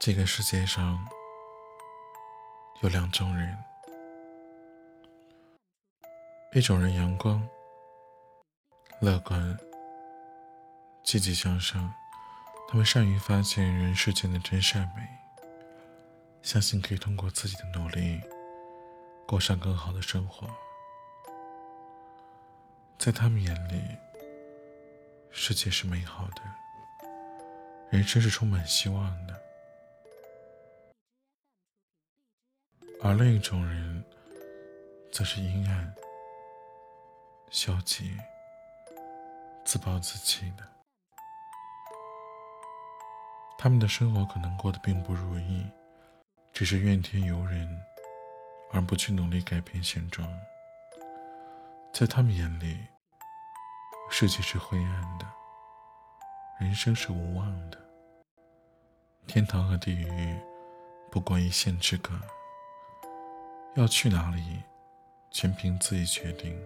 [0.00, 1.06] 这个世界上
[2.80, 3.54] 有两种人，
[6.54, 7.46] 一种人阳光、
[9.02, 9.54] 乐观、
[11.04, 11.92] 积极向上，
[12.66, 15.06] 他们善于发现人世间的真善美，
[16.40, 18.22] 相信可以通过自己的努力
[19.26, 20.48] 过上更好的生活。
[22.96, 23.82] 在他们眼里，
[25.30, 26.40] 世界是美好的，
[27.90, 29.49] 人生是充满希望的。
[33.02, 34.04] 而另一种人，
[35.10, 35.94] 则是阴暗、
[37.48, 38.14] 消极、
[39.64, 40.68] 自暴自弃的。
[43.58, 45.66] 他们的生活可能过得并不如意，
[46.52, 47.82] 只是怨天尤人，
[48.70, 50.28] 而不去努力改变现状。
[51.94, 52.78] 在他们眼里，
[54.10, 55.26] 世界是灰暗的，
[56.60, 57.78] 人生是无望的，
[59.26, 60.38] 天堂和地狱
[61.10, 62.12] 不过一线之隔。
[63.76, 64.62] 要去哪里，
[65.30, 66.60] 全凭自己决定。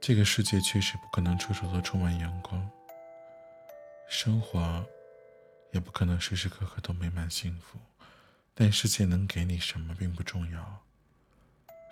[0.00, 2.68] 这个世界确实不可能处处都充满阳光，
[4.08, 4.84] 生活
[5.72, 7.78] 也不可能时时刻刻都美满幸福。
[8.54, 10.82] 但世界能给你什么并不重要，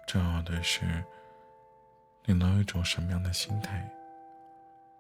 [0.07, 1.05] 重要的是
[2.25, 3.87] 你能有一种什么样的心态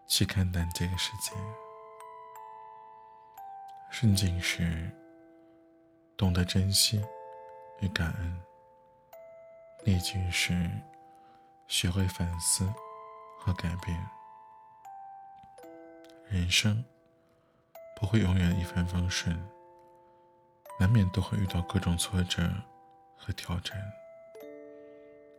[0.06, 1.32] 去看待这个世界。
[3.90, 4.90] 顺境时，
[6.18, 7.02] 懂得珍惜
[7.80, 8.53] 与感恩。
[9.86, 10.70] 逆境时，
[11.68, 12.72] 学会反思
[13.38, 14.08] 和改变。
[16.26, 16.82] 人生
[17.94, 19.38] 不会永远一帆风顺，
[20.80, 22.42] 难免都会遇到各种挫折
[23.14, 23.78] 和挑战。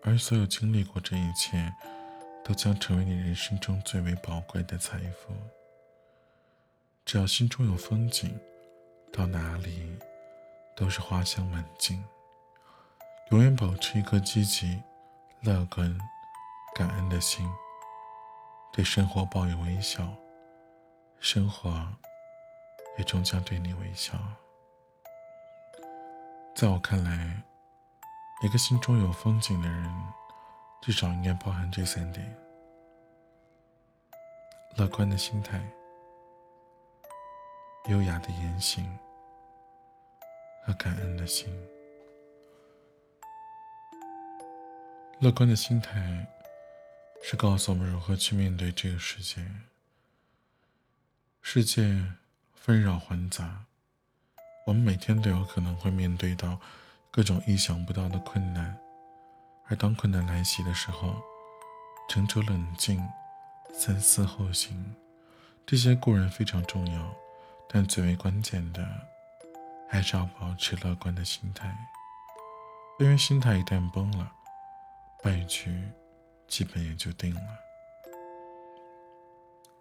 [0.03, 1.73] 而所有经历过这一切，
[2.43, 5.33] 都将成为你人生中最为宝贵的财富。
[7.03, 8.39] 只要心中有风景，
[9.11, 9.97] 到哪里
[10.75, 12.03] 都是花香满径。
[13.31, 14.83] 永远保持一颗积极、
[15.41, 15.97] 乐观、
[16.75, 17.51] 感恩的心，
[18.71, 20.07] 对生活抱有微笑，
[21.19, 21.91] 生活
[22.99, 24.13] 也终将对你微笑。
[26.55, 27.41] 在我看来，
[28.43, 29.91] 一个心中有风景的人，
[30.79, 32.37] 至少应该包含这三点：
[34.77, 35.59] 乐观的心态、
[37.85, 38.85] 优雅的言行
[40.63, 41.51] 和感恩的心。
[45.19, 46.27] 乐观的心态
[47.23, 49.49] 是告诉我们如何去面对这个世界。
[51.41, 52.11] 世界
[52.53, 53.63] 纷扰繁杂，
[54.67, 56.59] 我们每天都有可能会面对到
[57.11, 58.77] 各种意想不到的困难。
[59.67, 61.15] 而当困难来袭的时候，
[62.09, 63.01] 沉着冷静、
[63.73, 64.93] 三思后行，
[65.65, 67.15] 这些固然非常重要，
[67.69, 68.85] 但最为关键的
[69.89, 71.73] 还是要保持乐观的心态，
[72.99, 74.33] 因为心态一旦崩了。
[75.25, 75.75] 败局
[76.47, 77.41] 基本也就定了。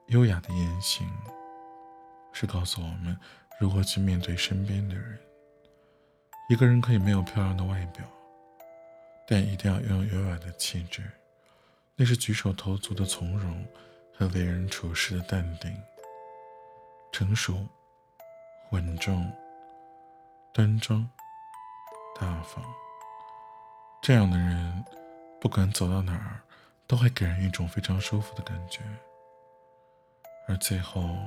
[0.07, 1.07] 优雅的言行
[2.33, 3.15] 是告诉我们
[3.61, 5.21] 如何去面对身边的人。
[6.49, 8.03] 一个人可以没有漂亮的外表，
[9.29, 11.03] 但一定要拥有优雅的气质，
[11.95, 13.67] 那是举手投足的从容
[14.17, 15.71] 和为人处事的淡定、
[17.13, 17.67] 成熟、
[18.71, 19.31] 稳重、
[20.55, 21.07] 端庄、
[22.19, 22.65] 大方。
[24.01, 24.84] 这样的人。
[25.45, 26.41] 不管走到哪儿，
[26.87, 28.81] 都会给人一种非常舒服的感觉。
[30.49, 31.19] 而最后，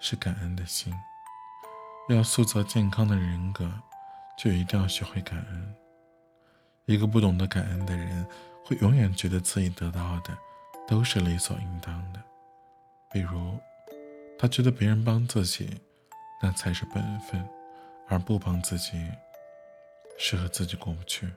[0.00, 0.92] 是感恩的心。
[2.08, 3.70] 要塑造健康的人格，
[4.36, 5.74] 就一定要学会感恩。
[6.86, 8.26] 一个不懂得感恩的人，
[8.64, 10.36] 会永远觉得自己得到的
[10.88, 12.20] 都是理所应当的。
[13.12, 13.56] 比如，
[14.36, 15.80] 他觉得别人帮自己，
[16.42, 17.48] 那才是本分，
[18.08, 19.08] 而不帮自己，
[20.18, 21.30] 是和自己过不去。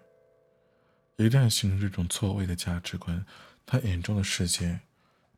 [1.18, 3.26] 一旦形成这种错位的价值观，
[3.66, 4.80] 他眼中的世界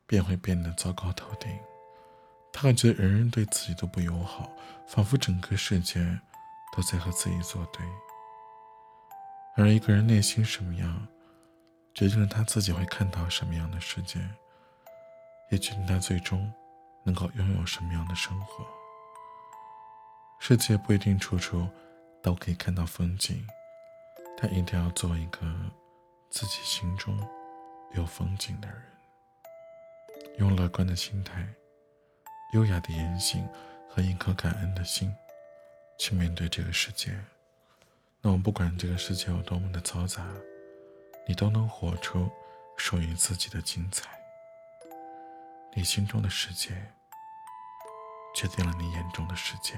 [0.06, 1.50] 便会变得糟糕透顶。
[2.52, 4.52] 他会觉得人人对自己都不友好，
[4.86, 6.20] 仿佛整个世界
[6.76, 7.82] 都在和自己作对。
[9.56, 11.08] 而一个人内心什么样，
[11.94, 14.20] 决定了他自己会看到什么样的世界，
[15.50, 16.52] 也决定他最终
[17.04, 18.66] 能够拥有什么样的生活。
[20.38, 21.66] 世界不一定处处
[22.22, 23.46] 都可以看到风景。
[24.40, 25.40] 他一定要做一个
[26.30, 27.14] 自己心中
[27.92, 28.82] 有风景的人，
[30.38, 31.46] 用乐观的心态、
[32.54, 33.46] 优雅的言行
[33.86, 35.14] 和一颗感恩的心
[35.98, 37.12] 去面对这个世界。
[38.22, 40.26] 那我不管这个世界有多么的嘈杂，
[41.26, 42.30] 你都能活出
[42.78, 44.08] 属于自己的精彩。
[45.74, 46.70] 你心中的世界，
[48.34, 49.74] 决定了你眼中的世界。